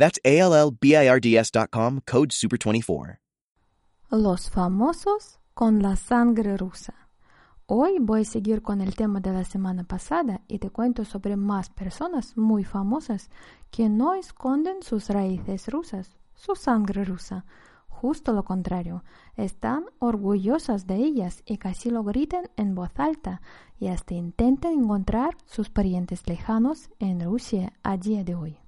That's 0.00 0.18
ALLBIRDS.com, 0.24 2.00
code 2.10 2.30
SUPER24. 2.30 3.18
Los 4.10 4.48
famosos 4.48 5.40
con 5.52 5.82
la 5.82 5.94
sangre 5.94 6.56
rusa. 6.56 6.94
Hoy 7.66 7.98
voy 8.00 8.22
a 8.22 8.24
seguir 8.24 8.62
con 8.62 8.80
el 8.80 8.96
tema 8.96 9.20
de 9.20 9.30
la 9.30 9.44
semana 9.44 9.84
pasada 9.84 10.40
y 10.48 10.58
te 10.58 10.70
cuento 10.70 11.04
sobre 11.04 11.36
más 11.36 11.68
personas 11.68 12.38
muy 12.38 12.64
famosas 12.64 13.28
que 13.70 13.90
no 13.90 14.14
esconden 14.14 14.82
sus 14.82 15.10
raíces 15.10 15.68
rusas, 15.68 16.16
su 16.34 16.56
sangre 16.56 17.04
rusa. 17.04 17.44
Justo 17.88 18.32
lo 18.32 18.42
contrario, 18.42 19.04
están 19.36 19.84
orgullosas 19.98 20.86
de 20.86 20.96
ellas 20.96 21.42
y 21.44 21.58
casi 21.58 21.90
lo 21.90 22.04
gritan 22.04 22.48
en 22.56 22.74
voz 22.74 22.92
alta 22.96 23.42
y 23.78 23.88
hasta 23.88 24.14
intentan 24.14 24.72
encontrar 24.72 25.36
sus 25.44 25.68
parientes 25.68 26.26
lejanos 26.26 26.88
en 27.00 27.20
Rusia 27.20 27.74
a 27.82 27.98
día 27.98 28.24
de 28.24 28.34
hoy. 28.34 28.60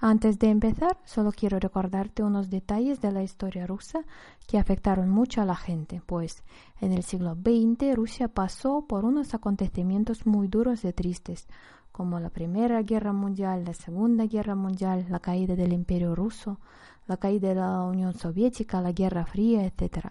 Antes 0.00 0.38
de 0.38 0.50
empezar, 0.50 0.98
solo 1.04 1.32
quiero 1.32 1.58
recordarte 1.58 2.22
unos 2.22 2.50
detalles 2.50 3.00
de 3.00 3.12
la 3.12 3.22
historia 3.22 3.66
rusa 3.66 4.04
que 4.46 4.58
afectaron 4.58 5.08
mucho 5.08 5.40
a 5.40 5.44
la 5.44 5.54
gente, 5.54 6.02
pues 6.04 6.42
en 6.80 6.92
el 6.92 7.04
siglo 7.04 7.34
XX 7.34 7.94
Rusia 7.94 8.28
pasó 8.28 8.86
por 8.86 9.04
unos 9.04 9.34
acontecimientos 9.34 10.26
muy 10.26 10.48
duros 10.48 10.84
y 10.84 10.92
tristes, 10.92 11.46
como 11.92 12.18
la 12.18 12.28
Primera 12.28 12.82
Guerra 12.82 13.12
Mundial, 13.12 13.64
la 13.64 13.72
Segunda 13.72 14.26
Guerra 14.26 14.56
Mundial, 14.56 15.06
la 15.08 15.20
caída 15.20 15.54
del 15.54 15.72
Imperio 15.72 16.14
Ruso, 16.14 16.58
la 17.06 17.16
caída 17.16 17.50
de 17.50 17.54
la 17.54 17.82
Unión 17.84 18.14
Soviética, 18.14 18.80
la 18.80 18.92
Guerra 18.92 19.24
Fría, 19.24 19.64
etc. 19.64 20.08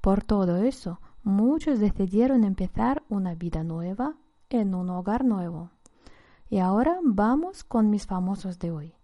Por 0.00 0.22
todo 0.22 0.58
eso, 0.58 1.00
muchos 1.24 1.80
decidieron 1.80 2.44
empezar 2.44 3.02
una 3.08 3.34
vida 3.34 3.64
nueva 3.64 4.14
en 4.50 4.74
un 4.74 4.88
hogar 4.88 5.24
nuevo. 5.24 5.70
Y 6.48 6.60
ahora 6.60 7.00
vamos 7.02 7.64
con 7.64 7.90
mis 7.90 8.06
famosos 8.06 8.60
de 8.60 8.70
hoy. 8.70 8.94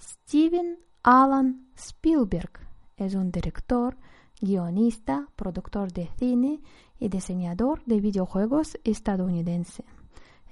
Steven 0.00 0.78
Alan 1.02 1.68
Spielberg 1.76 2.50
es 2.96 3.14
un 3.14 3.30
director, 3.30 3.96
guionista, 4.40 5.28
productor 5.36 5.92
de 5.92 6.08
cine 6.18 6.60
y 6.98 7.08
diseñador 7.08 7.84
de 7.84 8.00
videojuegos 8.00 8.78
estadounidense. 8.84 9.84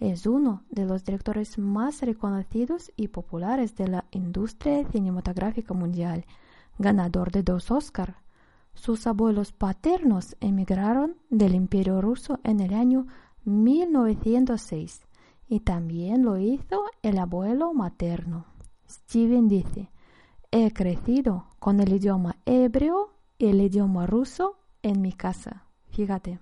Es 0.01 0.27
uno 0.27 0.63
de 0.71 0.85
los 0.85 1.05
directores 1.05 1.59
más 1.59 2.03
reconocidos 2.03 2.91
y 2.97 3.09
populares 3.09 3.77
de 3.77 3.89
la 3.89 4.05
industria 4.11 4.85
cinematográfica 4.91 5.75
mundial, 5.75 6.25
ganador 6.79 7.31
de 7.31 7.43
dos 7.43 7.71
Oscars. 7.71 8.17
Sus 8.75 9.07
abuelos 9.07 9.53
paternos 9.53 10.37
emigraron 10.41 11.17
del 11.31 11.55
Imperio 11.55 12.01
ruso 12.01 12.41
en 12.43 12.61
el 12.61 12.75
año 12.75 13.07
1906 13.45 15.07
y 15.49 15.61
también 15.61 16.25
lo 16.25 16.39
hizo 16.39 16.85
el 17.03 17.19
abuelo 17.19 17.75
materno. 17.75 18.47
Steven 18.93 19.49
dice, 19.49 19.91
he 20.51 20.71
crecido 20.71 21.47
con 21.59 21.81
el 21.81 21.95
idioma 21.95 22.37
hebreo 22.45 23.15
y 23.39 23.47
el 23.47 23.63
idioma 23.63 24.07
ruso 24.07 24.59
en 24.83 25.01
mi 25.01 25.15
casa. 25.15 25.65
Fíjate. 25.91 26.39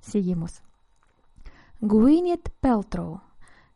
Seguimos. 0.00 0.62
Gwyneth 1.80 2.48
Paltrow 2.60 3.20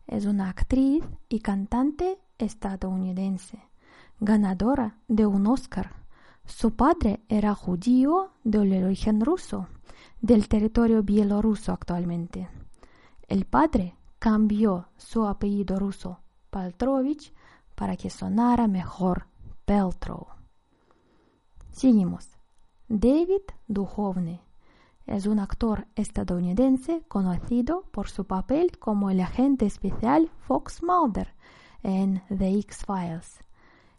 es 0.09 0.27
una 0.27 0.49
actriz 0.49 1.05
y 1.29 1.41
cantante 1.41 2.19
estadounidense, 2.39 3.61
ganadora 4.19 4.99
de 5.07 5.27
un 5.27 5.47
Oscar. 5.47 5.93
Su 6.45 6.73
padre 6.73 7.21
era 7.29 7.55
judío 7.55 8.33
de 8.43 8.59
origen 8.59 9.21
ruso, 9.21 9.69
del 10.21 10.49
territorio 10.49 11.05
bielorruso 11.05 11.73
actualmente. 11.73 12.49
El 13.29 13.45
padre 13.45 13.95
cambió 14.19 14.89
su 14.97 15.25
apellido 15.27 15.79
ruso, 15.79 16.19
Paltrovich, 16.51 17.33
para 17.77 17.97
que 17.97 18.11
sonara 18.11 18.67
mejor 18.67 19.29
Peltrow. 19.65 20.27
Seguimos. 21.71 22.29
David 22.89 23.43
Duchovny 23.69 24.41
es 25.07 25.27
un 25.27 25.39
actor 25.39 25.87
estadounidense 25.95 27.05
conocido 27.07 27.85
por 27.93 28.09
su 28.09 28.27
papel 28.27 28.79
como 28.79 29.11
el 29.11 29.21
agente 29.21 29.67
especial 29.67 30.31
Fox 30.41 30.83
Mulder 30.83 31.35
en 31.83 32.23
The 32.29 32.59
X-Files. 32.59 33.45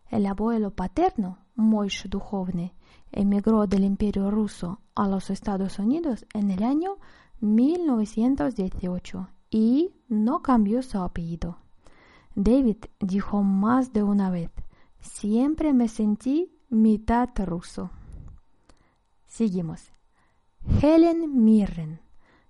El 0.09 0.25
abuelo 0.25 0.71
paterno, 0.71 1.38
Moishe 1.55 2.09
Duchovny, 2.09 2.73
emigró 3.11 3.67
del 3.67 3.83
Imperio 3.83 4.31
ruso 4.31 4.81
a 4.95 5.07
los 5.07 5.29
Estados 5.29 5.79
Unidos 5.79 6.25
en 6.33 6.51
el 6.51 6.63
año 6.63 6.97
1918 7.39 9.29
y 9.49 9.94
no 10.09 10.41
cambió 10.41 10.81
su 10.81 10.99
apellido. 10.99 11.57
David 12.40 12.78
dijo 13.00 13.42
más 13.42 13.94
de 13.94 14.03
una 14.03 14.30
vez, 14.30 14.52
siempre 15.00 15.74
me 15.74 15.88
sentí 15.88 16.56
mitad 16.70 17.30
ruso. 17.36 17.90
Seguimos. 19.25 19.92
Helen 20.80 21.44
Mirren 21.44 22.00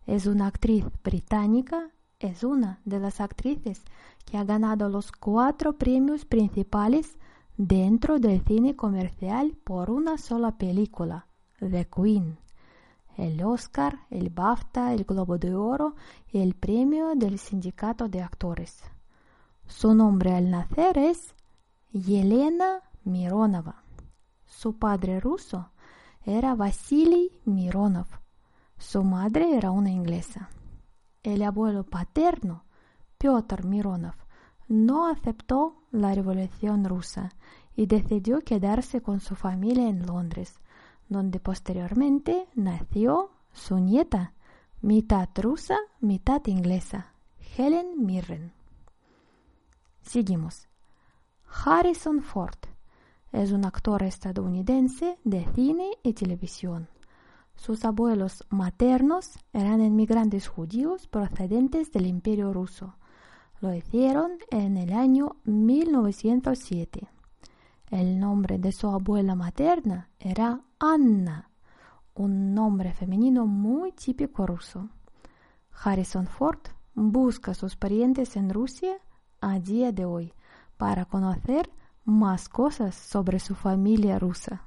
es 0.05 0.25
una 0.25 0.47
actriz 0.47 0.83
británica, 1.05 1.91
es 2.19 2.43
una 2.43 2.81
de 2.83 2.99
las 2.99 3.21
actrices 3.21 3.85
que 4.25 4.37
ha 4.37 4.43
ganado 4.43 4.89
los 4.89 5.13
cuatro 5.13 5.77
premios 5.77 6.25
principales 6.25 7.17
dentro 7.55 8.19
del 8.19 8.43
cine 8.43 8.75
comercial 8.75 9.55
por 9.63 9.89
una 9.89 10.17
sola 10.17 10.57
película, 10.57 11.27
The 11.59 11.87
Queen. 11.87 12.37
El 13.15 13.41
Oscar, 13.41 14.01
el 14.09 14.31
BAFTA, 14.31 14.93
el 14.93 15.05
Globo 15.05 15.37
de 15.37 15.55
Oro 15.55 15.95
y 16.29 16.39
el 16.39 16.55
premio 16.55 17.15
del 17.15 17.39
Sindicato 17.39 18.09
de 18.09 18.21
Actores. 18.21 18.83
Su 19.67 19.93
nombre 19.93 20.33
al 20.33 20.49
nacer 20.49 20.97
es 20.97 21.35
Yelena 21.91 22.81
Mironova. 23.03 23.83
Su 24.45 24.79
padre 24.79 25.19
ruso 25.19 25.71
era 26.23 26.55
Vasily 26.55 27.31
Mironov. 27.45 28.07
Su 28.77 29.03
madre 29.03 29.55
era 29.55 29.71
una 29.71 29.91
inglesa. 29.91 30.49
El 31.21 31.43
abuelo 31.43 31.83
paterno, 31.83 32.63
Piotr 33.17 33.65
Mironov, 33.65 34.15
no 34.67 35.07
aceptó 35.07 35.83
la 35.91 36.13
revolución 36.13 36.85
rusa 36.85 37.33
y 37.75 37.85
decidió 37.85 38.39
quedarse 38.39 39.01
con 39.01 39.19
su 39.19 39.35
familia 39.35 39.89
en 39.89 40.05
Londres, 40.05 40.59
donde 41.09 41.39
posteriormente 41.39 42.47
nació 42.55 43.31
su 43.51 43.79
nieta, 43.79 44.33
mitad 44.81 45.29
rusa, 45.35 45.77
mitad 45.99 46.41
inglesa, 46.47 47.13
Helen 47.57 48.05
Mirren. 48.05 48.56
Seguimos. 50.07 50.69
Harrison 51.65 52.21
Ford 52.21 52.59
es 53.33 53.51
un 53.51 53.65
actor 53.65 54.03
estadounidense 54.03 55.19
de 55.25 55.45
cine 55.53 55.89
y 56.01 56.13
televisión. 56.13 56.87
Sus 57.55 57.83
abuelos 57.83 58.45
maternos 58.49 59.37
eran 59.51 59.81
inmigrantes 59.81 60.47
judíos 60.47 61.07
procedentes 61.07 61.91
del 61.91 62.05
Imperio 62.05 62.53
ruso. 62.53 62.95
Lo 63.59 63.73
hicieron 63.73 64.31
en 64.49 64.77
el 64.77 64.93
año 64.93 65.35
1907. 65.43 67.09
El 67.89 68.17
nombre 68.17 68.59
de 68.59 68.71
su 68.71 68.87
abuela 68.87 69.35
materna 69.35 70.09
era 70.19 70.61
Anna, 70.79 71.49
un 72.15 72.53
nombre 72.53 72.93
femenino 72.93 73.45
muy 73.45 73.91
típico 73.91 74.47
ruso. 74.47 74.87
Harrison 75.83 76.27
Ford 76.27 76.61
busca 76.95 77.51
a 77.51 77.55
sus 77.55 77.75
parientes 77.75 78.37
en 78.37 78.51
Rusia 78.51 79.01
día 79.55 79.91
de 79.91 80.05
hoy 80.05 80.33
para 80.77 81.05
conocer 81.05 81.69
más 82.05 82.47
cosas 82.49 82.95
sobre 82.95 83.39
su 83.39 83.55
familia 83.55 84.19
rusa. 84.19 84.63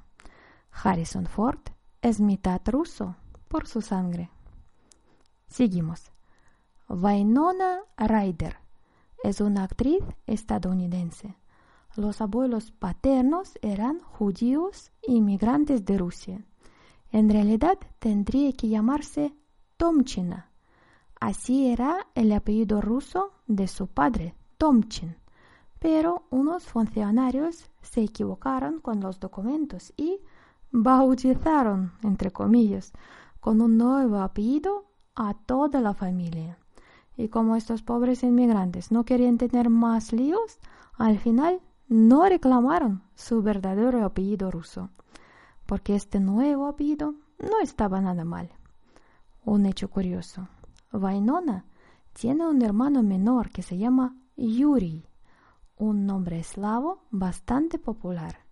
Harrison 0.71 1.25
Ford 1.25 1.59
es 2.01 2.19
mitad 2.19 2.61
ruso 2.65 3.15
por 3.47 3.67
su 3.67 3.81
sangre. 3.81 4.29
Seguimos. 5.47 6.11
Wynonna 6.87 7.81
Ryder 7.97 8.57
es 9.23 9.41
una 9.41 9.63
actriz 9.63 10.03
estadounidense. 10.27 11.35
Los 11.95 12.21
abuelos 12.21 12.71
paternos 12.71 13.57
eran 13.61 13.99
judíos 13.99 14.91
inmigrantes 15.01 15.85
de 15.85 15.97
Rusia. 15.97 16.45
En 17.11 17.29
realidad 17.29 17.77
tendría 17.99 18.53
que 18.53 18.69
llamarse 18.69 19.33
Tomchina. 19.77 20.51
Así 21.19 21.67
era 21.67 22.07
el 22.15 22.31
apellido 22.31 22.81
ruso 22.81 23.31
de 23.45 23.67
su 23.67 23.87
padre, 23.87 24.35
Tomchin, 24.61 25.15
pero 25.79 26.25
unos 26.29 26.65
funcionarios 26.65 27.71
se 27.81 28.03
equivocaron 28.03 28.79
con 28.79 28.99
los 28.99 29.19
documentos 29.19 29.91
y 29.97 30.19
bautizaron, 30.69 31.93
entre 32.03 32.29
comillas, 32.29 32.93
con 33.39 33.59
un 33.59 33.79
nuevo 33.79 34.19
apellido 34.19 34.85
a 35.15 35.33
toda 35.33 35.81
la 35.81 35.95
familia. 35.95 36.59
Y 37.17 37.29
como 37.29 37.55
estos 37.55 37.81
pobres 37.81 38.21
inmigrantes 38.21 38.91
no 38.91 39.03
querían 39.03 39.39
tener 39.39 39.71
más 39.71 40.13
líos, 40.13 40.59
al 40.93 41.17
final 41.17 41.59
no 41.87 42.29
reclamaron 42.29 43.01
su 43.15 43.41
verdadero 43.41 44.05
apellido 44.05 44.51
ruso, 44.51 44.91
porque 45.65 45.95
este 45.95 46.19
nuevo 46.19 46.67
apellido 46.67 47.15
no 47.39 47.59
estaba 47.63 47.99
nada 47.99 48.25
mal. 48.25 48.51
Un 49.43 49.65
hecho 49.65 49.89
curioso. 49.89 50.47
Vainona 50.91 51.65
tiene 52.13 52.45
un 52.45 52.61
hermano 52.61 53.01
menor 53.01 53.49
que 53.49 53.63
se 53.63 53.79
llama 53.79 54.20
Yuri, 54.35 55.05
un 55.77 56.05
nombre 56.05 56.39
eslavo 56.39 57.05
bastante 57.09 57.79
popular. 57.79 58.45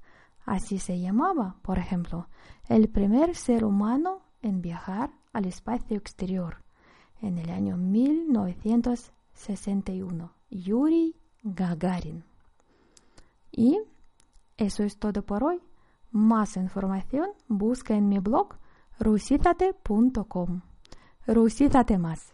Así 0.46 0.80
se 0.80 1.00
llamaba, 1.00 1.58
por 1.62 1.78
ejemplo, 1.78 2.28
el 2.68 2.90
primer 2.90 3.36
ser 3.36 3.64
humano 3.64 4.24
en 4.42 4.62
viajar 4.62 5.12
al 5.32 5.46
espacio 5.46 5.96
exterior 5.98 6.64
en 7.22 7.38
el 7.38 7.52
año 7.52 7.78
1961, 7.78 10.34
Yuri 10.50 11.16
Gagarin. 11.44 12.24
Y 13.52 13.80
eso 14.58 14.84
es 14.84 14.98
todo 14.98 15.22
por 15.24 15.44
hoy. 15.44 15.62
Más 16.12 16.58
información 16.58 17.30
busca 17.48 17.96
en 17.96 18.10
mi 18.10 18.18
blog 18.20 18.56
rusízate.com. 19.00 20.62
Rusízate 21.28 21.98
más. 21.98 22.34